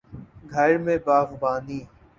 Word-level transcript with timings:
گھر 0.51 0.71
میں 0.77 0.97
باغبانی 1.05 1.79